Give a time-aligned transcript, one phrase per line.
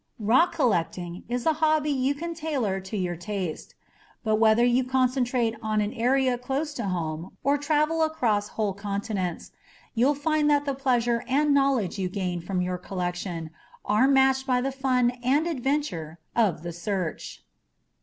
[0.17, 3.75] Rock collecting is a hobby you can tailor to your taste.
[4.23, 9.51] But whether you concentrate on an area close to home or travel across whole continents,
[9.93, 13.51] you'll find that the pleasure and knowledge you gain from your collection
[13.85, 17.43] are matched by the fun and adventure of the search.